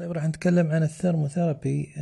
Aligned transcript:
طيب 0.00 0.12
راح 0.12 0.26
نتكلم 0.26 0.70
عن 0.70 0.82
ال 0.82 0.89
thermotherapy. 0.89 1.92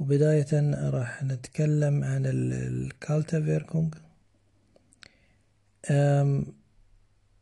وبداية 0.00 0.70
راح 0.90 1.22
نتكلم 1.22 2.04
عن 2.04 2.22
ال 2.26 3.40
Kältewirkung 3.40 3.90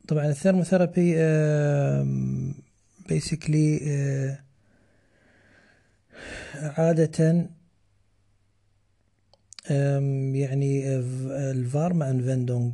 طبعا 0.09 0.27
ال 0.27 0.33
thermotherapy 0.33 1.15
basically 3.09 3.81
عادة 6.55 7.49
يعني 10.45 10.97
ال 11.51 12.11
Wärmeanwendung 12.11 12.73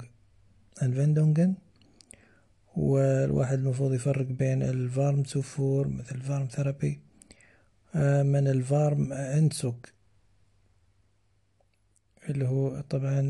Anwendungen 0.83 1.55
والواحد 2.79 3.59
المفروض 3.59 3.93
يفرق 3.95 4.27
بين 4.27 4.63
ال 4.63 5.25
Wärmezufuhr 5.25 5.89
مثل 5.89 6.15
ال 6.15 6.47
Wärmetherapie 6.47 7.01
من 8.35 8.49
ال 8.49 9.13
Wärmeentzug 9.13 9.89
اللي 12.29 12.49
هو 12.49 12.81
طبعا 12.81 13.21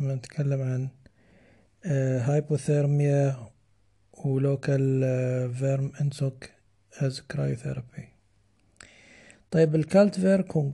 لما 0.00 0.14
نتكلم 0.14 0.62
عن 0.62 0.88
hypothermia 2.26 3.36
و 4.24 5.00
local 5.54 5.92
Wärmeentzug 6.00 6.44
as 7.00 7.20
cryotherapy 7.20 8.08
طيب 9.50 9.74
ال 9.74 10.20
Kältewirkung 10.20 10.72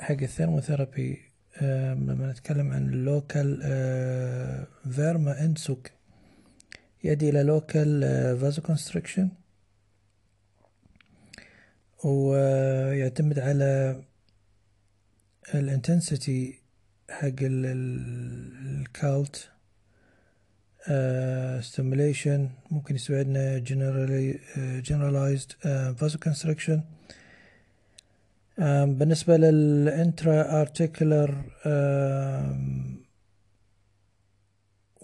حق 0.00 0.16
ال 0.22 0.29
thermotherapy 0.29 1.22
لما 1.62 2.30
نتكلم 2.32 2.70
عن 2.72 2.88
ال 2.88 3.56
local 4.90 5.44
Wärmeentzug 5.44 5.95
يؤدي 7.06 7.28
إلى 7.30 7.42
local 7.42 8.00
vasoconstriction 8.40 9.28
ويعتمد 12.04 13.38
على 13.38 14.02
ال 15.54 15.64
intensity 15.64 16.54
حق 17.10 17.38
ال 17.42 17.84
cold 17.84 19.50
stimulation 21.60 22.48
ممكن 22.70 22.94
يسوي 22.94 23.18
عندنا 23.18 23.64
generalized 24.88 25.50
vasoconstriction 26.00 26.78
بالنسبة 28.98 29.36
لل 29.36 30.60
intraartikulär 30.60 31.25
وال 31.25 31.34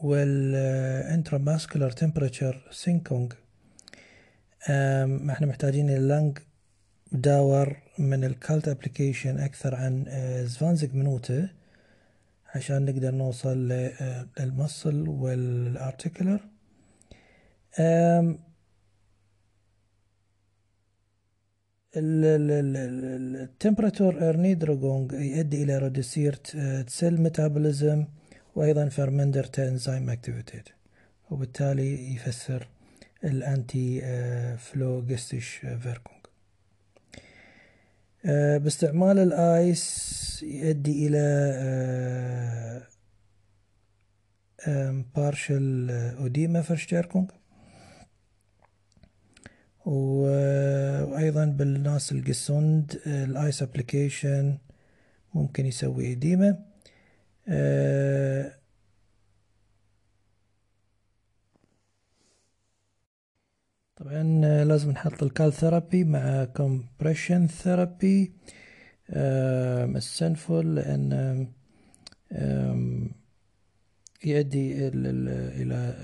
intramuskulär 0.03 1.91
Temperatursenkung 1.91 3.33
إحنا 5.31 5.47
محتاجين 5.47 5.91
ال 5.91 5.99
lange 5.99 6.39
Dauer 7.13 7.77
من 7.99 8.25
ال 8.25 8.69
Kälteapplikation 8.69 9.39
أكثر 9.39 9.75
عن 9.75 10.05
zwanzig 10.47 10.95
Minuten 10.95 11.49
عشان 12.55 12.85
نقدر 12.85 13.15
نوصل 13.15 13.69
لل 14.39 14.56
Muskel 14.56 15.09
وال 15.09 15.33
artikulär 15.33 16.41
ال 22.77 24.29
Temperaturerniedrigung 24.29 25.13
يؤدي 25.13 25.63
إلى 25.63 25.79
reduziert 25.79 26.47
Zellmetabolismus 26.89 28.05
وأيضا 28.55 28.89
verminderte 28.89 29.59
Enzymaktivität 29.59 30.69
وبالتالي 31.31 32.15
يفسر 32.15 32.69
ال 33.25 34.01
antiphlogistische 34.57 35.49
Wirkung 35.57 36.23
باستعمال 38.63 39.19
ال 39.19 39.50
Eis 39.50 40.43
يؤدي 40.43 41.07
إلى 41.07 41.23
partielle 45.17 45.91
Ödemverstärkung 45.91 47.31
وأيضا 49.85 51.45
بالناس 51.45 52.13
القسوند 52.13 53.01
الايس 53.07 53.63
ابليكيشن 53.63 54.59
ممكن 55.35 55.67
يسوي 55.67 56.15
ايديما 57.49 58.53
طبعا 63.97 64.23
لازم 64.65 64.91
نحط 64.91 65.23
الكال 65.23 65.53
ثيرابي 65.53 66.05
مع 66.05 66.45
كومبريشن 66.45 67.47
ثيرابي 67.47 68.33
السنفول 69.11 70.75
لأن 70.77 71.47
يؤدي 74.25 74.89
إلى 74.89 75.95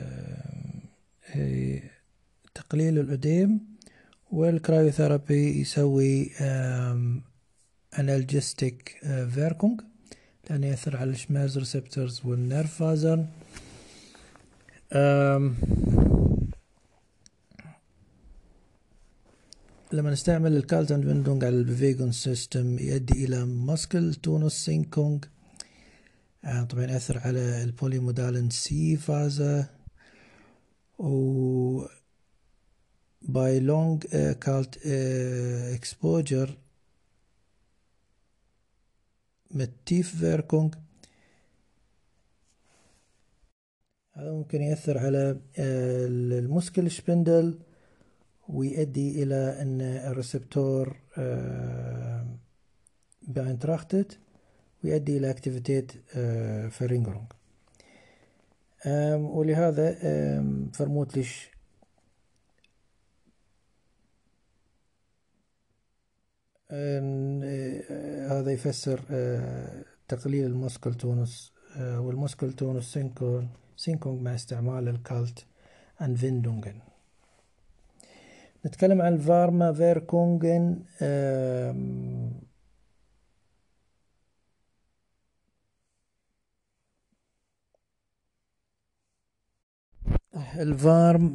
تقليل 2.55 2.99
ال 2.99 3.11
Ödem 3.11 3.61
وال 4.31 4.51
cryotherapy 4.51 5.61
يسوي 5.61 6.31
analgetische 7.99 8.99
Wirkung 9.35 9.81
لأنه 10.51 10.67
يأثر 10.67 10.97
على 10.97 11.11
ال 11.11 11.59
Schmerzrezeptors 11.59 12.21
وال 12.25 12.75
Nervenfaser 12.75 13.27
لما 19.93 20.11
نستعمل 20.11 20.57
ال 20.57 21.03
Kälteanwendung 21.03 21.45
على 21.45 21.57
الفيجون 21.57 22.13
system 22.13 22.79
يؤدي 22.79 23.25
إلى 23.25 23.45
Muskeltonussenkung 23.47 25.25
طبعا 26.71 26.85
يأثر 26.85 27.19
على 27.19 27.63
ال 27.63 28.51
polymodalen 28.51 28.97
C-Faser 28.97 29.67
و 30.99 31.85
bei 33.23 33.59
lang 33.59 34.01
uh, 34.13 34.35
Kälte 34.45 34.77
exposure 39.51 39.57
mit 39.57 39.79
Tiefenwirkung 39.79 40.75
هذا 44.13 44.33
ممكن 44.33 44.63
يأثر 44.63 44.99
على 44.99 45.41
ال 45.59 46.91
Muskelspindel 46.91 47.59
ويؤدي 48.49 49.23
إلى 49.23 49.63
أن 49.63 49.81
ال 49.81 49.94
Rezeptor 49.94 50.97
beeinträchtigt 53.23 54.19
ويؤدي 54.85 55.17
إلى 55.17 55.31
Aktivität 55.31 55.93
Verringerung 56.71 57.33
ولهذا 59.37 59.95
vermutlich 60.73 61.51
هذا 68.31 68.51
يفسر 68.53 69.01
تقليل 70.09 70.47
ال 70.47 70.95
Muskeltonus 70.95 71.53
وال 71.81 72.53
Muskeltonus 72.53 72.93
Senkung 72.93 73.49
Senkung 73.77 74.23
مع 74.23 74.35
استعمال 74.35 74.89
ال 74.89 75.47
Kälteanwendungen 76.03 76.81
نتكلم 78.67 79.03
عن 79.03 79.15
ال 79.15 79.73
Wärmewirkungen 79.73 80.83
ال 90.59 91.33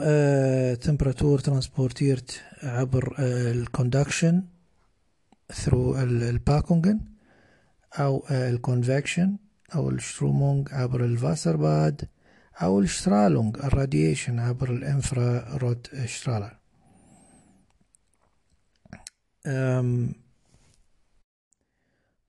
Wärmetemperatur 0.74 1.40
transportiert 1.40 2.42
عبر 2.64 3.16
ال 3.20 3.31
conduction 3.31 4.44
through 5.54 5.98
ال 5.98 6.08
Packungen 6.08 7.00
أو 8.00 8.24
ال 8.32 8.41
convection 8.41 9.38
أو 9.76 9.90
ال 9.90 9.99
Strömung 9.99 10.74
عبر 10.74 11.06
ال 11.06 11.16
Wasserbad 11.16 12.08
أو 12.62 12.80
ال 12.80 12.88
Strahlung 12.88 13.58
ال 13.58 13.66
radiation 13.66 14.40
عبر 14.40 14.70
ال 14.72 15.58
Infrarotstrahler 15.58 16.58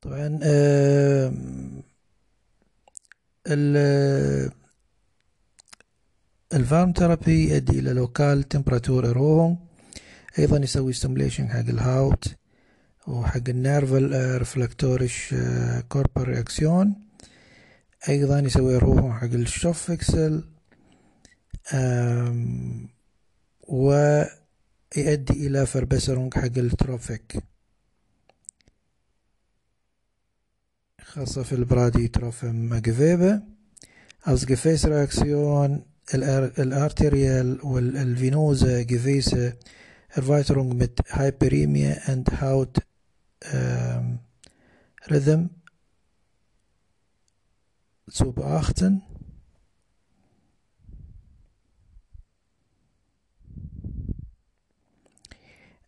طبعا 0.02 0.38
ال 6.54 6.92
Wärmetherapie 6.92 7.48
يؤدي 7.54 7.78
إلى 7.78 7.92
lokale 7.92 8.42
Temperaturerhöhung 8.42 9.58
أيضا 10.38 10.56
يسوي 10.58 10.92
stimulation 10.92 11.48
حق 11.48 11.58
ال 11.58 11.71
Haut. 11.71 12.34
وحق 13.06 13.48
ال 13.48 14.36
nerval 14.38 15.34
reflektorische 15.88 16.28
Körperreaktion 16.28 16.94
أيضا 18.08 18.38
يسوي 18.38 18.76
روحه 18.76 19.18
حق 19.18 19.32
ال 19.32 19.82
Stoffwechsel 19.82 20.44
ويؤدي 23.68 24.26
إلى 25.46 25.66
Verbesserung 25.66 26.34
حق 26.34 26.58
ال 26.58 26.67
Trophik. 26.67 27.38
خاصة 31.02 31.42
في 31.42 31.52
ال 31.52 32.08
bradytrophem 32.08 32.74
Gewebe 32.74 33.42
Als 34.26 34.46
Gefäßreaktion 34.46 35.70
ال 36.58 36.70
arterial 36.70 37.60
وال 37.62 37.93
venöse 37.93 38.84
Erweiterung 40.16 40.76
mit 40.76 41.00
Hyperämie 41.10 41.94
und 42.06 42.40
Haut 42.40 42.78
ähm, 42.78 42.93
Rhythm 45.08 45.50
beachten. 48.32 49.02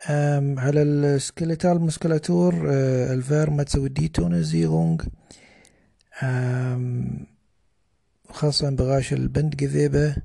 Ähm, 0.09 0.59
على 0.59 0.83
ال 0.83 0.94
skeletal 0.94 1.81
Muskulatur 1.81 2.53
äh, 2.53 3.11
ال 3.13 3.51
Wärme 3.51 3.63
تسوي 3.63 3.89
Detonisierung 3.89 5.03
خاصة 8.31 8.71
بغاش 8.71 9.13
البند 9.13 9.57
جذيبة 9.57 10.17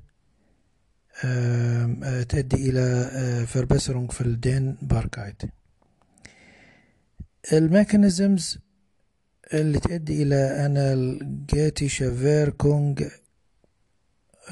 تؤدي 2.28 2.70
إلى 2.70 3.46
فربسرونج 3.46 4.10
في 4.10 4.20
الدين 4.20 4.76
باركايت 4.82 5.42
الميكانيزمز 7.52 8.58
اللي 9.54 9.78
تؤدي 9.80 10.22
إلى 10.22 10.36
أن 10.36 10.76
شافير 11.86 12.48
كونج 12.50 13.04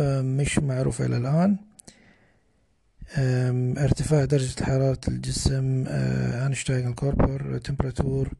مش 0.00 0.58
معروفة 0.58 1.06
إلى 1.06 1.16
الآن. 1.16 1.56
ارتفاع 3.78 4.24
درجة 4.24 4.64
حرارة 4.64 5.00
الجسم 5.08 5.84
أنشتاين 5.88 6.88
الكوربر 6.88 7.58
تمبراتور 7.58 8.32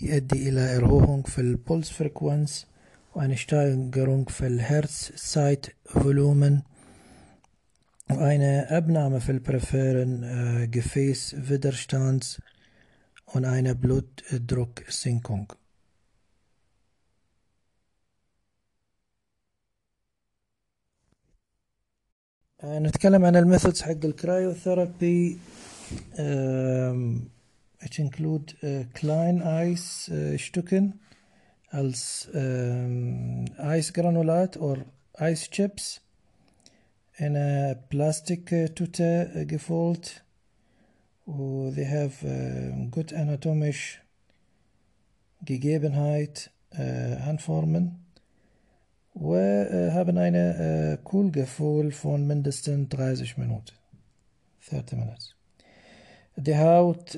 يؤدي 0.00 0.48
إلى 0.48 0.76
Erhöhung 0.76 1.26
في 1.26 1.40
ال 1.40 1.90
Pulsfrequenz 1.90 2.66
و 3.14 3.22
eine 3.22 3.52
Steigerung 3.52 4.28
في 4.28 4.46
ال 4.46 5.12
Herzzeitvolumen 5.16 5.66
و 5.86 6.60
eine 8.10 8.66
Abnahme 8.80 9.18
في 9.24 9.30
ال 9.32 10.70
peripheren 10.74 11.34
Gefäßwiderstands 11.34 12.40
und 13.26 13.44
eine 13.44 13.74
Blutdrucksenkung. 13.74 15.52
نتكلم 22.64 23.24
عن 23.24 23.36
ال 23.36 23.42
methods 23.42 23.82
حق 23.82 24.04
ال 24.04 24.15
cryotherapy 24.15 25.38
which 27.82 27.98
include 27.98 28.54
uh, 28.62 28.84
Klein 28.94 29.42
Ice 29.42 30.08
uh, 30.08 30.38
Stücken 30.38 31.00
als 31.70 32.28
um, 32.32 33.46
Eisgranulat 33.58 34.56
or 34.56 34.84
ice 35.18 35.50
chips 35.50 36.00
in 37.16 37.36
a 37.36 37.74
plastic 37.88 38.46
Tüte 38.74 39.46
gefolgt. 41.26 41.74
they 41.74 41.86
have 41.86 42.24
uh, 42.24 42.90
good 42.90 43.12
anatomisch 43.12 44.02
Gegebenheit 45.44 46.50
anformen. 47.26 48.02
وhaben 49.14 50.18
eine 50.18 50.98
Kohlgefühl 51.04 51.92
von 51.92 52.26
mindestens 52.26 52.88
30 52.88 53.36
Minuten 53.38 53.74
30 54.70 54.98
minutes 54.98 55.34
die 56.36 56.56
Haut 56.56 57.14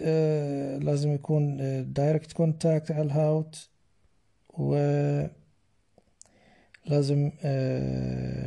لازم 0.82 1.14
يكون 1.14 1.58
direct 1.94 2.34
contact 2.34 2.90
على 2.90 3.02
ال 3.02 3.15
Haut 3.15 3.68
ولازم 4.48 5.30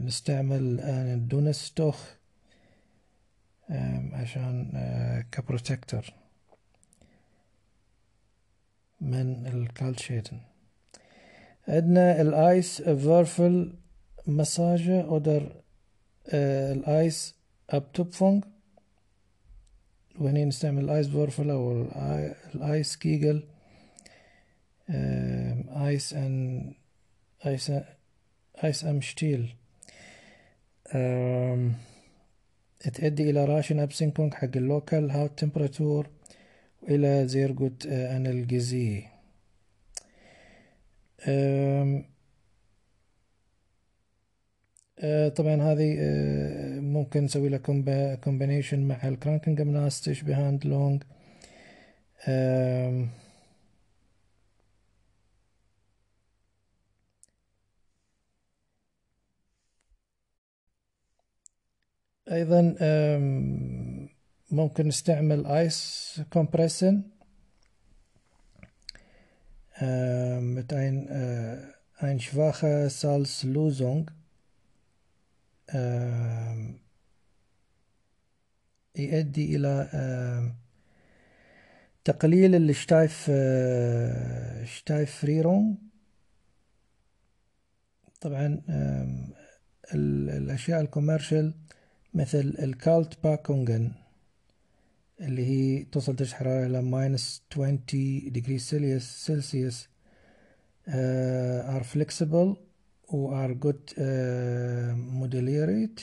نستعمل 0.06 0.62
ال 0.61 0.78
ein 0.78 1.27
dünnes 1.27 1.81
Tuch 1.81 2.16
عشان 4.13 4.71
ك 5.31 5.40
protector 5.40 6.13
من 9.01 9.47
ال 9.47 9.55
Kälteschäden 9.55 10.39
عندنا 11.67 12.21
ال 12.21 12.81
Eiswürfel 12.81 13.73
Massage 14.27 15.07
oder 15.19 15.41
ال 16.33 17.35
Eisabtupfung 17.69 18.44
وهنا 20.19 20.45
نستعمل 20.45 20.83
ال 20.83 21.07
Eiswürfel 21.07 21.49
أو 21.49 21.81
ال 22.55 22.97
Eiskegel 22.97 23.44
Eis 24.89 26.13
an 26.13 26.73
Eis 27.45 27.71
Eis 28.63 28.85
am 28.85 29.01
Stiel. 29.01 29.55
تؤدي 32.89 33.29
إلى 33.29 33.45
raschen 33.45 33.79
Absenkung 33.79 34.33
حق 34.33 34.49
ال 34.55 35.11
lokale 35.11 35.39
Hauttemperatur 35.39 36.09
وإلى 36.81 37.27
sehr 37.27 37.61
gut 37.61 37.85
Analgesie 37.85 39.03
طبعا 45.35 45.61
هذه 45.61 45.97
ممكن 46.79 47.23
نسوي 47.23 47.49
لها 47.49 48.15
combination 48.15 48.88
مع 48.87 49.07
ال 49.07 49.55
Krankengymnastik 49.55 50.21
Behandlung 50.21 51.03
أيضا 62.31 62.75
ممكن 64.51 64.88
نستعمل 64.88 65.45
Eiskompressen. 65.45 67.03
mit 70.57 70.74
ein, 70.74 71.07
ein 71.97 72.19
schwacher 72.19 72.89
Salzlösung 72.89 74.09
يؤدي 78.95 79.56
إلى 79.56 79.90
تقليل 82.04 82.56
ال 82.56 83.31
Steif 84.63 85.16
Steiffrierung 85.16 85.77
طبعا 88.21 88.61
الأشياء 89.94 90.81
ال 90.81 90.88
commercial 90.88 91.54
مثل 92.18 92.56
ال 92.59 93.23
Kaltpackungen 93.23 93.92
اللي 95.21 95.45
هي 95.45 95.83
توصل 95.83 96.16
درجة 96.16 96.33
حرارة 96.36 96.66
إلى 96.66 96.81
minus 96.81 97.42
20 97.52 97.80
degree 98.31 98.59
Celsius, 98.59 99.06
Celsius 99.28 99.88
uh, 100.88 101.76
are 101.76 101.83
flexible 101.83 102.57
و 103.09 103.45
are 103.45 103.54
good 103.54 103.94
uh, 103.94 104.95
modulate 105.21 106.02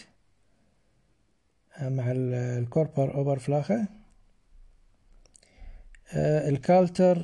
uh, 1.78 1.82
مع 1.82 2.04
الكوربر 2.16 3.14
أوبر 3.14 3.38
فلاخة 3.38 3.88
الكالتر 6.48 7.18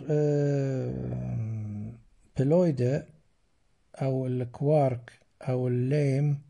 بلويدا 2.38 3.06
أو 4.02 4.26
الكوارك 4.26 5.12
أو 5.42 5.68
الليم 5.68 6.49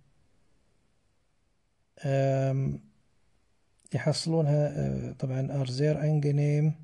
يحصلونها 3.95 5.12
طبعا 5.12 5.61
sehr 5.61 6.03
angenehm 6.03 6.75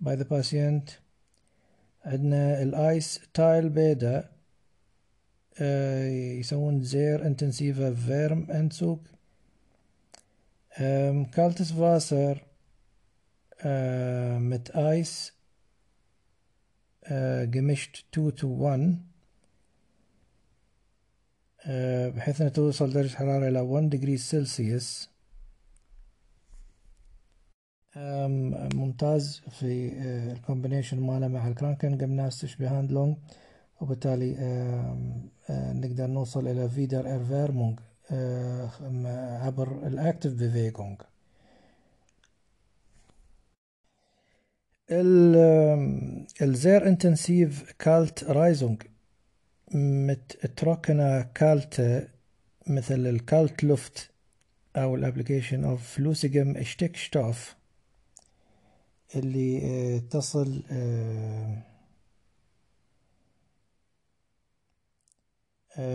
bei 0.00 0.14
the 0.14 0.22
patient 0.22 0.90
عندنا 2.04 2.62
ال 2.62 3.20
Eisteilbäder 3.34 4.28
يسوون 6.40 6.82
sehr 6.82 7.26
intensive 7.26 7.94
Wärmeentzug. 7.94 9.00
kaltes 11.34 11.72
Wasser 11.72 12.44
mit 14.38 14.70
Eis 14.70 15.32
gemischt 17.44 18.04
2 18.12 18.32
to 18.32 18.44
1 18.44 19.11
بحيث 22.16 22.40
أنها 22.40 22.52
توصل 22.52 22.92
درجة 22.92 23.06
الحرارة 23.06 23.48
إلى 23.48 23.60
1 23.60 23.96
degree 23.96 24.16
Celsius 24.16 25.10
ممتاز 28.74 29.42
في 29.50 29.92
ال 30.32 30.38
combination 30.38 31.00
ماله 31.00 31.28
مع 31.28 31.48
ال 31.48 31.98
Kranken. 31.98 32.56
gymnastik 32.56 32.92
Behandlung 32.92 33.16
وبالتالي 33.80 34.34
نقدر 35.50 36.06
نوصل 36.06 36.48
إلى 36.48 36.68
Wiedererwärmung 36.68 37.80
عبر 39.44 39.86
ال 39.86 39.93
aktive 39.93 40.32
Bewegung 40.32 40.96
ال 46.42 46.51
sehr 46.51 46.88
intensive 46.88 47.72
Kaltreizung 47.78 48.76
mit 49.74 50.46
trockene 50.56 51.22
Kälte 51.34 52.08
مثل 52.66 53.06
ال 53.06 53.64
Kaltluft 53.64 54.10
أو 54.76 54.94
ال 54.94 55.00
application 55.00 55.64
of 55.64 55.82
flüssigem 55.94 56.56
Stickstoff 56.56 57.54
اللي 59.16 60.00
تصل 60.00 60.62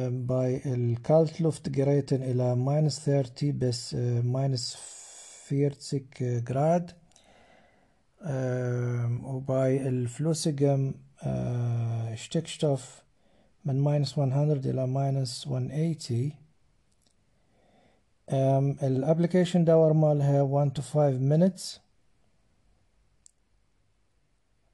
bei 0.10 0.49
ال 0.49 0.62
Kaltluftgeräten 0.66 2.24
إلى 2.24 2.56
minus 2.56 3.00
30 3.00 3.60
bis 3.60 3.94
minus 4.24 4.78
40 5.52 5.72
Grad 6.44 6.92
و 9.24 9.40
bei 9.40 9.88
ال 9.88 9.99
flüssigem 9.99 10.94
Stickstoff 12.14 13.02
من 13.68 13.80
minus 13.80 14.18
100 14.18 14.54
إلى 14.54 14.88
minus 14.88 15.48
180 15.48 16.32
ال 18.84 19.66
Applikationsdauer 19.66 19.94
مالها 19.94 20.42
1 20.42 20.78
to 20.78 20.82
5 20.82 21.20
minutes. 21.20 21.80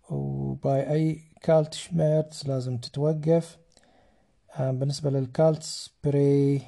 و 0.10 0.30
bei 0.30 0.92
أي 0.92 1.22
Kälteschmerz 1.42 2.48
لازم 2.48 2.78
تتوقف. 2.78 3.58
بالنسبة 4.60 5.10
لل 5.10 5.64
Kältespray 5.64 6.62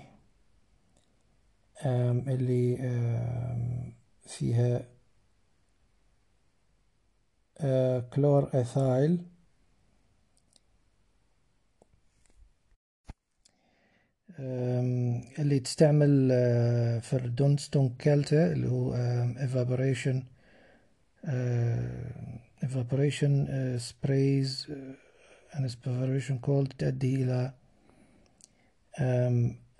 اللي 1.85 2.77
فيها 4.23 4.87
كلور 7.99 8.49
اثايل 8.53 9.25
اللي 14.39 15.59
تستعمل 15.59 16.29
في 17.01 17.13
الدونستون 17.13 17.95
كالتا 17.99 18.51
اللي 18.51 18.67
هو 18.69 18.93
evaporation 19.35 20.17
evaporation 22.65 23.33
sprays 23.79 24.69
and 25.53 25.65
evaporation 25.69 26.39
cold 26.47 26.75
تؤدي 26.77 27.15
إلى 27.23 27.53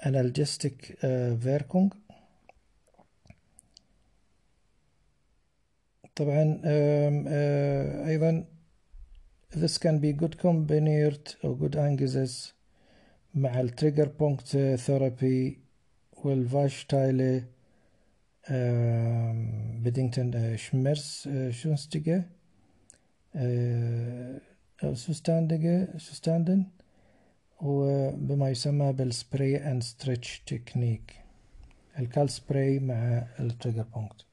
analgesic 0.06 0.96
فيركونج 1.44 1.94
طبعا 6.16 6.62
أيضا 8.08 8.46
this 9.56 9.78
can 9.78 10.00
be 10.02 10.12
good 10.14 10.38
combined 10.38 11.36
or 11.44 11.56
good 11.62 11.76
angles 11.76 12.54
مع 13.36 13.60
التريجر 13.62 14.08
بونكت 14.08 14.58
ثيرابي 14.76 15.60
والفاشتايلي 16.24 17.44
بدينغتون 19.84 20.58
شمرس 20.58 21.30
شونستيجا 21.50 22.30
أو 24.84 24.94
سوستاندجا 24.94 25.98
سوستاندن 25.98 26.66
وبما 27.62 28.50
يسمى 28.50 28.94
بالسبراي 28.94 29.72
اند 29.72 29.84
ستريتش 29.84 30.40
تكنيك 30.40 31.14
الكال 32.00 32.30
سبراي 32.30 32.80
مع 32.80 33.28
التريجر 33.40 33.84
بونكت. 33.84 34.26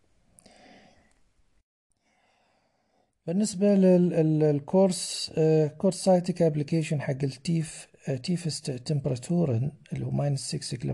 بالنسبة 3.26 3.74
للكورس 3.74 5.32
كورس 5.78 6.04
سايتك 6.04 6.42
ابلكيشن 6.42 7.00
حق 7.00 7.10
التيف 7.22 7.91
تيفست 8.22 8.70
تمبراتورن 8.70 9.72
اللي 9.92 10.06
هو 10.06 10.10
ماينس 10.10 10.56
6 10.56 10.84
إلى 10.84 10.92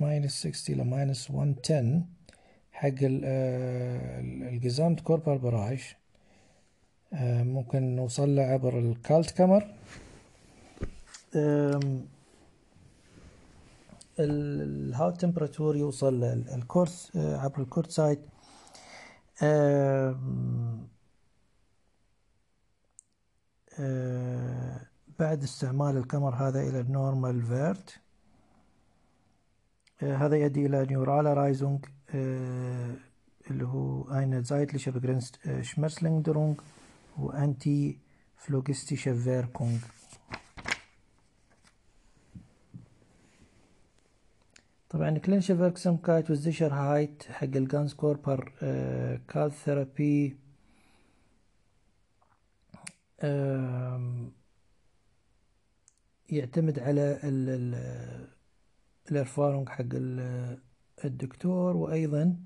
ماينس 0.00 0.32
60 0.46 0.76
إلى 0.76 0.84
ماينس 0.84 1.30
110 1.30 2.04
حق 2.72 2.88
الجزامت 3.02 5.00
كوربال 5.00 5.38
براج 5.38 5.82
ممكن 7.42 7.96
نوصل 7.96 8.36
له 8.36 8.42
عبر 8.42 8.78
ال 8.78 9.30
Kältekammer. 9.30 9.74
ال 14.20 15.10
Hauttemperatur 15.10 15.76
يوصل 15.76 16.24
ال 16.24 16.42
kurz 16.42 17.16
عبر 17.16 17.60
ال 17.60 17.90
Kurzzeit 17.90 18.20
بعد 25.18 25.42
استعمال 25.42 25.96
ال 25.96 26.01
Kammer 26.01 26.34
هذا 26.34 26.60
إلى 26.60 26.80
ال 26.80 27.42
Normalwert. 27.42 28.00
هذا 30.00 30.36
يؤدي 30.36 30.66
إلى 30.66 30.86
neurale 30.86 31.34
Reizung 31.34 31.84
اللي 33.50 33.64
هو 33.66 34.04
eine 34.10 34.42
zeitliche 34.42 34.92
begrenzt 34.92 35.38
Schmerzlinderung 35.62 36.62
و 37.18 37.34
anti 37.34 37.98
Wirkung 38.48 39.80
طبعا 44.90 45.18
klinische 45.18 45.56
Wirksamkeit 45.56 46.30
وال 46.30 46.74
Sicherheit 46.74 47.22
حق 47.22 47.44
ال 47.44 47.94
Ganzkörperkältetherapie 47.94 50.36
يعتمد 56.30 56.78
على 56.78 57.20
ال 59.10 59.16
Erfahrung 59.16 59.68
حق 59.68 59.84
الدكتور 61.04 61.76
وأيضا 61.76 62.36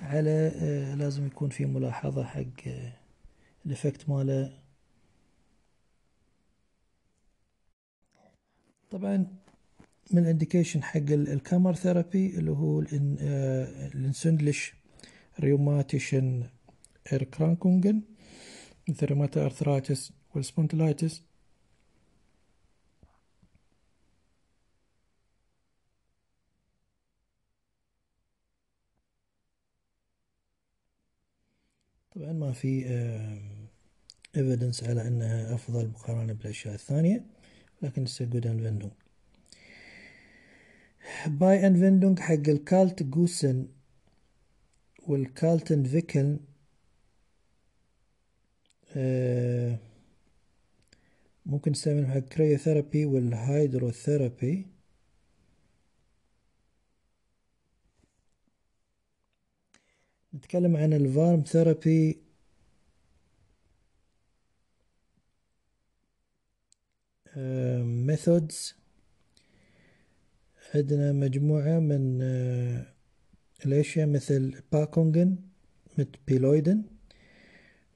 على 0.00 0.52
لازم 0.98 1.26
يكون 1.26 1.48
في 1.48 1.64
ملاحظة 1.66 2.24
حق 2.24 2.72
ال 3.66 3.72
effect 3.72 4.08
ماله. 4.08 4.58
طبعا 8.90 9.16
من 10.12 10.18
ال 10.22 10.27
indication 10.27 10.82
حق 10.82 11.00
ال 11.10 11.74
Kammertherapie 11.74 12.38
اللي 12.38 12.50
هو 12.50 12.80
ال 13.94 14.01
entzündlich 14.01 14.74
rheumatischen 15.40 16.46
Erkrankungen 17.12 18.02
مثل 18.88 19.06
rheumatoid 19.06 19.44
arthritis 19.44 20.12
وال 20.34 20.48
spondylitis 20.48 21.22
طبعا 32.14 32.32
ما 32.32 32.52
في 32.52 32.84
evidence 34.36 34.88
على 34.88 35.08
إنها 35.08 35.54
أفضل 35.54 35.88
مقارنة 35.88 36.32
بالأشياء 36.32 36.74
الثانية 36.74 37.24
لكن 37.82 38.06
it's 38.06 38.10
a 38.20 38.24
good 38.34 38.44
anwendung 38.44 38.92
bei 41.26 41.66
Anwendung 41.66 42.18
حق 42.18 42.48
ال 42.48 42.53
Kaltgüssen 42.53 43.02
وال 43.02 43.66
kalten 45.06 45.84
Wickeln 45.84 46.38
ممكن 51.46 51.70
نستعمل 51.70 52.06
حق 52.06 52.18
cryotherapy 52.18 53.06
وال 53.06 53.29
hydrotherapy 53.29 54.66
نتكلم 60.34 60.76
عن 60.76 60.92
ال 60.92 61.42
Wärmetherapie. 61.42 62.18
methods 68.06 68.74
عندنا 70.74 71.12
مجموعة 71.12 71.78
من 71.78 72.22
الأشياء 73.66 74.06
مثل 74.06 74.62
Packungen 74.72 75.36
مثل 75.98 76.10
Peloiden. 76.26 76.82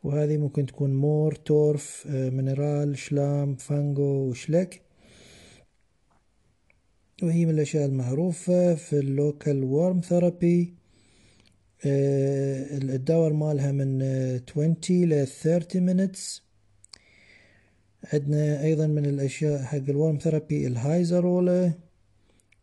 وهذه 0.04 0.36
ممكن 0.36 0.66
تكون 0.66 0.94
Moor 0.94 1.34
Torf 1.34 2.06
Mineralschlamm 2.06 2.98
Fango 2.98 3.56
و 3.56 4.30
Schlick. 4.30 4.82
وهي 7.22 7.46
من 7.46 7.50
الأشياء 7.50 7.86
المعروفة 7.86 8.74
في 8.74 8.98
ال 8.98 9.09
local 9.09 9.64
warm 9.64 10.00
therapy 10.00 10.75
ال 11.84 12.09
Dauer 12.09 13.32
مالها 13.32 13.72
من 13.72 14.02
20 14.50 14.76
ل 14.90 15.26
30 15.26 16.08
minutes 16.08 16.40
عندنا 18.12 18.62
أيضا 18.64 18.86
من 18.86 19.06
الأشياء 19.06 19.62
حق 19.62 19.76
ال 19.76 20.18
Wärmetherapie 20.18 20.66
ال 20.66 20.75
heiße 20.75 21.28
Rolle 21.28 21.72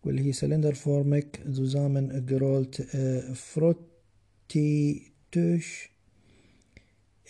واللي 0.04 0.28
هي 0.28 0.34
zylinderförmig 0.34 1.40
zusammengerollte 1.46 2.82
Frottiertuch 3.36 5.90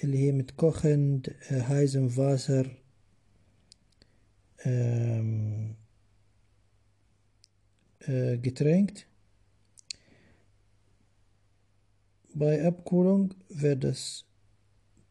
اللي 0.04 0.18
هي 0.18 0.32
mit 0.32 0.63
kochend 0.63 1.36
heißem 1.50 2.08
Wasser 2.08 2.78
getränkt. 8.44 9.13
Bei 12.36 12.66
Abkühlung 12.66 13.36
wird 13.50 13.84
das 13.84 14.26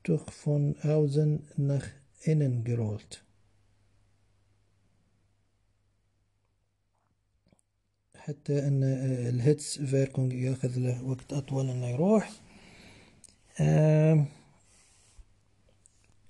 Tuch 0.02 0.28
von 0.32 0.74
außen 0.82 1.48
nach 1.56 1.86
innen 2.24 2.64
gerollt. 2.64 3.22
حتى 8.22 8.58
أن 8.58 8.82
ال 9.28 9.78
Hitzewirkung 9.78 10.32
يأخذ 10.32 10.78
له 10.78 11.04
وقت 11.04 11.32
أطول 11.32 11.70
إنه 11.70 11.86
يروح 11.86 12.30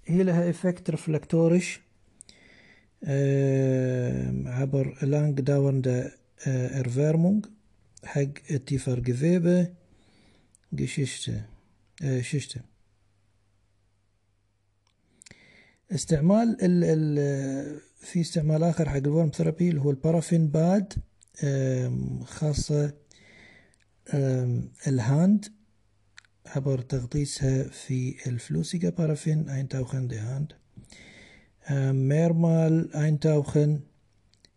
هي 0.06 0.22
لها 0.22 0.50
Effekt 0.50 0.90
reflektorisch 0.90 1.80
عبر 4.46 4.98
langdauernde 5.02 6.12
Erwärmung 6.82 7.46
حق 8.04 8.56
tiefere 8.66 9.81
Gewebeschichte 10.74 11.32
Schichte 12.20 12.60
استعمال 15.92 16.56
ال 16.62 16.84
ال 16.84 17.80
في 18.00 18.20
استعمال 18.20 18.64
آخر 18.64 18.88
حق 18.88 18.96
ال 18.96 19.30
Wärmetherapie 19.30 19.68
اللي 19.68 19.80
هو 19.80 19.90
ال 19.90 20.48
Paraffinbad 20.48 20.92
خاصة 22.24 22.94
ال 24.86 24.97
Hand. 24.97 25.52
عبر 26.46 26.80
تغطيسها 26.80 27.62
في 27.62 28.16
ال 28.26 28.33
flüssige 28.33 28.90
Paraffin 28.90 29.48
Eintauchen 29.48 30.08
die 30.08 30.18
Hand. 30.18 30.52
mehrmals 32.08 32.94
Eintauchen 32.94 33.80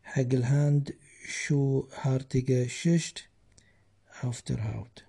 حق 0.03 0.21
ال 0.21 0.26
handschuhartige 0.26 0.95
Schicht 1.27 3.23
Haut. 4.49 5.03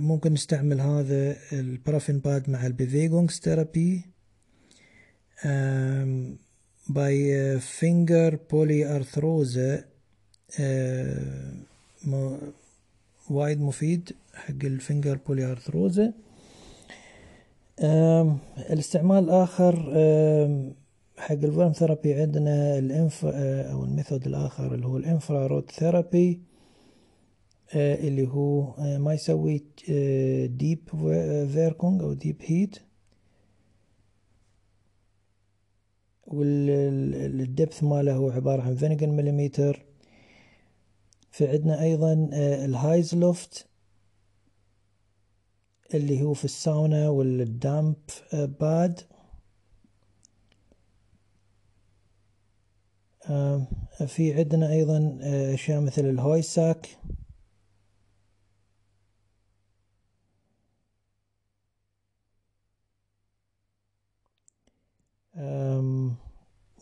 ممكن 0.00 0.32
نستعمل 0.32 0.80
هذا 0.80 1.36
ال 1.52 2.18
Paraffinbad 2.18 2.50
مع 2.50 2.66
ال 2.66 2.70
Bewegungstherapie 2.70 3.40
bei 3.40 4.00
Fingerpolyarthrose 6.88 9.84
وايد 13.30 13.60
مفيد 13.60 14.12
حق 14.34 14.64
ال 14.64 15.18
Fingerpolyarthrose 15.26 16.12
الاستعمال 18.70 19.24
الآخر 19.24 19.74
حق 21.18 21.32
ال 21.32 21.72
Wärmetherapie 21.72 22.14
عندنا 22.14 22.78
الانف 22.78 23.24
أو 23.24 23.84
ال 23.84 23.90
method 23.90 24.26
الآخر 24.26 24.74
اللي 24.74 24.86
هو 24.86 24.96
ال 24.96 25.70
Infrarottherapie. 25.70 26.40
اللي 27.74 28.28
هو 28.28 28.74
ما 28.98 29.14
يسوي 29.14 29.64
deep 30.46 30.88
Wirkung 31.52 32.02
أو 32.02 32.12
deep 32.12 32.36
heat 32.40 32.78
وال 36.26 36.71
depth 36.71 37.82
ماله 37.82 38.14
هو 38.14 38.30
عبارة 38.30 38.62
عن 38.62 38.74
wenigen 38.76 39.08
Millimeter 39.08 39.84
في 41.30 41.48
عندنا 41.48 41.82
أيضا 41.82 42.28
ال 42.64 43.14
Heißluft 43.14 43.66
اللي 45.94 46.22
هو 46.22 46.34
في 46.34 46.44
الساونا 46.44 47.08
وال 47.08 47.96
Dampfbad. 48.32 49.00
في 54.06 54.34
عندنا 54.34 54.72
أيضا 54.72 55.18
أشياء 55.22 55.80
مثل 55.80 56.04
ال 56.10 56.19
Heusack. 56.19 56.88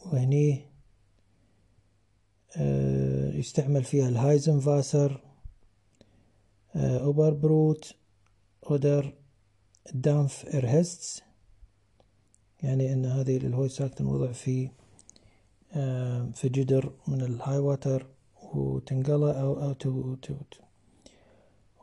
وهني 0.05 0.67
يستعمل 3.39 3.85
فيها 3.85 4.09
ال 4.09 4.61
heißem 4.61 5.21
Wasser 6.77 7.33
überbrüht 7.35 7.95
oder 8.63 9.05
Dampf 9.93 10.45
erhitzt 10.47 11.23
يعني 12.63 12.93
أن 12.93 13.07
هذه 13.07 13.37
ال 13.37 13.44
Heusack 13.44 13.99
تنوضع 13.99 14.33
في 14.33 14.71
في 16.35 16.49
جدر 16.49 16.93
من 17.09 17.23
ال 17.23 17.59
heiß 17.59 17.83
water 17.83 18.07
وتنقلى 18.55 19.41
أو 19.41 19.75
أو 19.75 19.75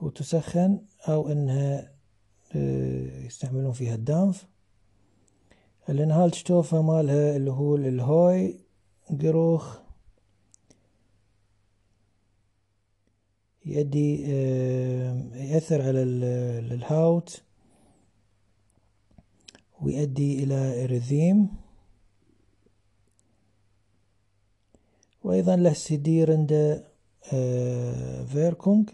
وتسخن 0.02 0.80
أو 1.08 1.32
أنها 1.32 1.92
يستعملون 3.26 3.72
فيها 3.72 3.96
ال 3.96 4.04
Dampf 4.04 4.48
ال 5.90 5.96
Inhaltsstoffe 5.96 6.82
مالها 6.82 7.36
اللي 7.36 7.52
هو 7.52 7.76
ال 7.76 8.60
Heugeruch 9.22 9.78
يؤدي 13.66 14.22
يأثر 15.52 15.82
على 15.82 16.04
ال 16.74 16.87
Haut 16.87 17.42
ويؤدي 19.82 20.44
إلى 20.44 20.84
Erythem. 20.84 21.50
وأيضا 25.24 25.56
له 25.56 25.74
sedierende 25.74 26.84
Wirkung. 28.32 28.90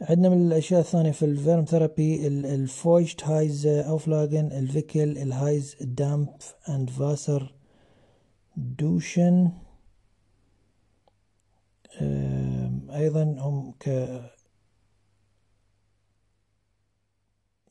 عندنا 0.00 0.28
من 0.28 0.46
الأشياء 0.46 0.80
الثانية 0.80 1.10
في 1.10 1.24
ال 1.24 1.27
Wärmetherapie 1.27 1.64
ال 1.64 2.26
feuchtheiße 2.26 3.66
Auflagen 3.66 4.52
ال 4.52 4.61
Wickel 4.61 5.18
ال 5.18 5.28
heiß 5.28 5.76
Dampf 5.80 6.28
und 6.68 6.90
Wasserduschen 6.90 9.52
أيضا 12.90 13.22
هم 13.22 13.72
ك 13.72 13.88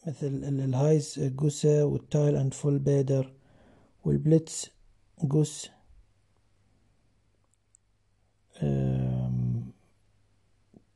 مثل 0.07 0.27
ال 0.43 0.54
heiße 0.54 1.19
Güsse 1.19 1.83
وال 1.83 2.01
Teil 2.01 2.35
und 2.35 2.53
Vollbäder 2.53 3.33
وال 4.05 4.69
Blitzguss. 5.23 5.69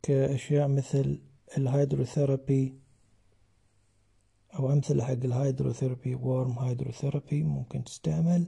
كأشياء 0.07 0.67
مثل 0.67 1.19
ال 1.57 1.66
Hydrotherapie 1.66 2.79
أو 4.59 4.71
أمثلة 4.73 5.03
حق 5.03 5.11
ال 5.11 5.19
Hydrotherapie 5.19 6.15
و 6.15 6.23
Wärme 6.23 6.59
Hydrotherapie 6.59 7.43
ممكن 7.43 7.83
تستعمل. 7.83 8.47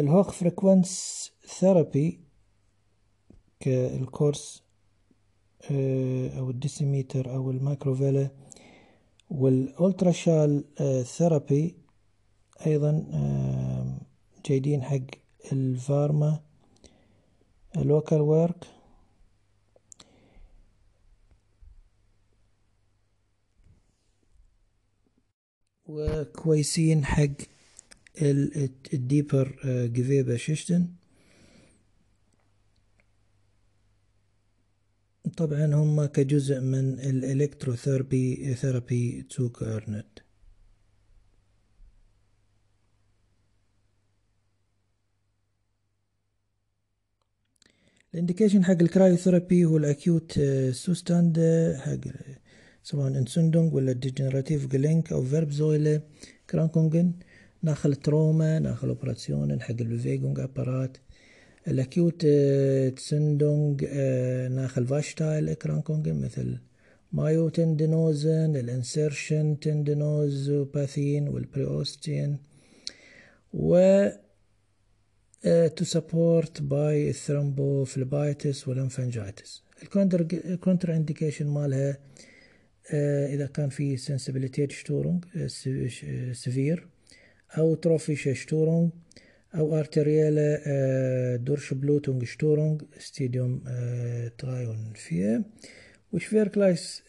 ال 0.00 0.30
Hochfrequenztherapie 0.30 1.32
كال 1.58 2.20
Kurz 3.60 4.62
أو 6.38 6.50
ال 6.50 6.58
Dezimeter 6.58 7.34
أو 7.34 7.50
ال 7.50 7.57
Mikrowelle 7.57 8.30
والأولتراشال 9.30 10.64
ثيرابي 11.04 11.76
أيضا 12.66 12.92
جيدين 14.46 14.82
حق 14.82 15.06
الفارما. 15.52 16.40
اللوكال 17.76 18.20
ورك 18.20 18.66
وكويسين 25.86 27.04
حق 27.04 27.30
الديبر 28.94 29.58
جفيبة 29.86 30.36
شيشتن. 30.36 30.88
طبعا 35.36 35.66
هم 35.74 36.04
كجزء 36.04 36.60
من 36.60 36.98
ال 37.00 37.10
Elektrotherapie 37.10 38.54
Therapie 38.54 39.22
to 39.22 39.48
current 39.48 40.21
ال 48.14 48.18
indication 48.18 48.64
حق 48.64 48.82
ال 48.82 48.88
Kryotherapie 48.88 49.64
هو 49.64 49.76
ال 49.76 49.87
akute 49.87 50.40
Zustand 50.70 51.38
حق 51.80 52.00
سواء 52.82 53.08
Entzündung 53.08 53.74
ولا 53.74 53.92
degenerative 53.92 54.66
Gelenk 54.66 55.12
أو 55.12 55.22
Wirbelsäule 55.22 56.00
Erkrankungen 56.50 57.12
nach 57.62 57.94
Trauma 57.94 58.58
nach 58.58 58.88
Operation 58.88 59.60
حق 59.62 59.74
ال 59.80 60.40
Bewegungsapparat. 60.40 60.96
الأكيوت 61.68 62.26
تسندونج 62.96 63.84
ناخل 64.50 64.86
فاشتايل 64.86 65.54
كرانكونجن 65.54 66.14
مثل 66.14 66.58
مايو 67.12 67.48
تندنوزن 67.48 68.56
الإنسيرشن 68.56 69.60
تندنوزوباثين 69.60 71.28
والبريوستين 71.28 72.38
و 73.54 73.76
to 75.44 75.84
support 75.84 76.60
by 76.68 77.12
thrombophlebitis 77.26 78.68
والانفنجايتس 78.68 79.62
الكونتر 80.44 80.96
انديكيشن 80.96 81.46
مالها 81.46 81.98
إذا 83.34 83.46
كان 83.46 83.68
في 83.68 83.96
sensibility 83.96 84.72
شتورنج 84.72 85.24
سيفير 86.32 86.86
أو 87.58 87.74
trophische 87.74 88.28
Störung 88.28 88.90
أو 89.54 89.78
arterielle 89.78 91.36
Durchblutungsstörung 91.36 92.82
Stadium 92.98 93.64
drei 94.38 94.69
und 94.69 94.92
vier 94.94 95.44
و 96.12 96.23
schwere 96.23 97.02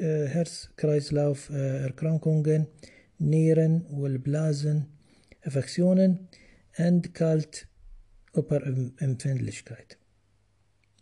Herz-Kreislauf-Erkrankungen 0.00 2.62
Nieren 3.20 3.92
وال 3.92 4.14
Blasen 4.14 4.82
Affektionen 5.48 6.10
und 6.78 7.02
Kälte 7.14 7.66
Hyperempfindlichkeit 8.36 9.96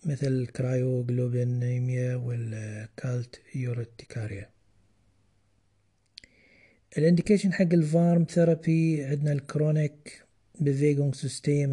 مثل 0.05 0.27
ال 0.27 0.38
cryoglobulinemia 0.38 2.17
وال 2.17 3.41
Kälteurtikaria 3.55 4.51
ال 6.99 7.04
indication 7.04 7.53
حق 7.53 7.73
ال 7.73 8.25
Wärmetherapie 8.25 9.05
عندنا 9.05 9.33
ال 9.33 9.44
chronic 9.44 10.23
system 11.13 11.71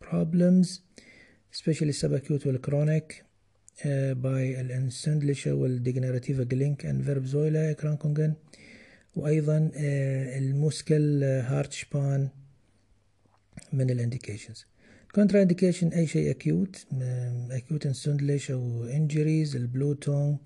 problems 0.00 0.82
especially 1.56 1.94
subacute 2.02 2.46
وال 2.46 2.63
chronic 2.63 3.24
bei 4.12 4.60
ال 4.60 4.67
entzündliche 4.67 5.54
وال 5.54 5.67
degenerative 5.67 6.42
Gelenk 6.42 6.82
und 6.82 7.04
Wirbelsäulenerkrankungen 7.04 8.34
وأيضا 9.16 9.70
ال 10.38 11.24
Muskelhartspann 11.24 12.28
من 13.72 13.90
ال 13.90 14.66
indications. 15.14 15.42
Contraindication 15.42 15.88
أي 15.88 16.06
شيء 16.06 16.30
acute 16.30 16.86
acute 17.50 17.86
entzündlich 17.86 18.50
أو 18.50 18.84
innere 18.84 19.56
Blutung 19.56 20.38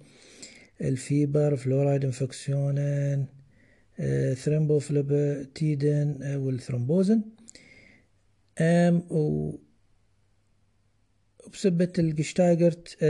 ال 0.80 0.91
Fieber 0.91 1.56
floride 1.56 2.04
Infektionen 2.04 3.26
Thrombophlebitiden 4.34 6.36
وال 6.36 6.51
Thrombosen 6.51 7.22
وبسبب 11.46 11.92
ال 11.98 12.07
gesteigerte 12.07 13.04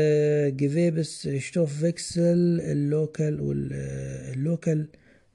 Gewebsstoffwechsel 0.57 2.61
ال 2.61 2.74
lokal 2.74 3.41
وال 3.41 3.78
lokale 3.78 4.89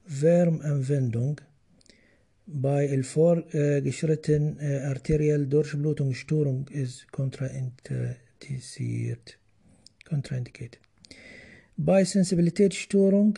فيرم 0.07 0.61
انفندونج 0.61 1.39
باي 2.47 2.95
الفور 2.95 3.43
geschritten 3.89 4.57
arterial 4.93 5.41
Durchblutungsstörung 5.55 6.59
is 6.83 6.91
kontraindiziert 7.11 9.27
contraindicated 10.09 10.79
Bei 11.77 12.03
Sensibilitätsstörung 12.03 13.37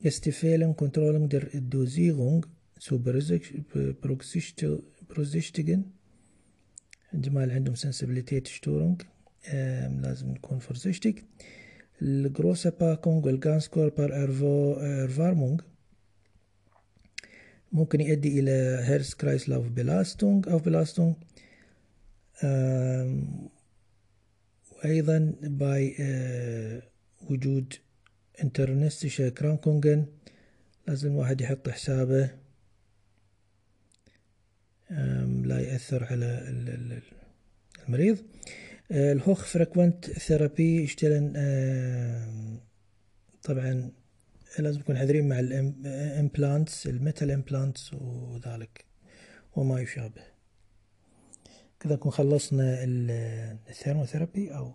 ist 0.00 0.24
die 0.26 0.32
Fehlen 0.32 0.76
Kontrollen 0.76 1.28
der 1.28 1.44
Dosierung 1.74 2.46
zu 2.78 2.98
berücksichtigen 5.08 5.92
عندما 7.12 7.52
عندهم 7.52 7.74
sensibilitätsstörung 7.74 8.98
لازم 10.02 10.30
نكون 10.30 10.60
vorsichtig 10.60 11.24
الجروسة 12.02 12.70
باكونج 12.70 13.26
والجانسكور 13.26 13.88
بار 13.88 14.10
Erwärmung 15.06 15.62
ممكن 17.71 18.01
يؤدي 18.01 18.39
إلى 18.39 18.79
Herz-Kreislauf-Belastung 18.83 20.49
أو 20.49 20.57
Belastung 20.57 21.15
وأيضا 24.71 25.35
bei 25.41 25.95
وجود 27.29 27.73
internistische 28.43 29.29
Erkrankungen 29.29 30.05
لازم 30.87 31.11
الواحد 31.11 31.41
يحط 31.41 31.69
حسابه 31.69 32.29
لا 35.43 35.59
يأثر 35.59 36.03
على 36.03 36.43
المريض. 37.87 38.17
ال 38.91 39.45
Hochfrequenztherapie 39.45 40.83
يشتغل 40.83 41.33
طبعا 43.43 43.91
لازم 44.59 44.79
نكون 44.79 44.97
حذرين 44.97 45.29
مع 45.29 45.39
ال 45.39 45.55
implants 45.55 46.87
ال 46.87 46.94
metal 46.94 47.31
implants 47.31 47.93
وذلك 47.93 48.85
وما 49.55 49.81
يشابه. 49.81 50.23
كذا 51.79 51.93
نكون 51.95 52.11
خلصنا 52.11 52.77
الثيرموثيرابي 53.69 54.51
أو 54.55 54.73